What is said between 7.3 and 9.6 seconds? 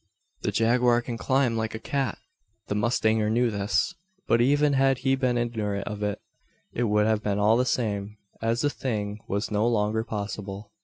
all the same, as the thing was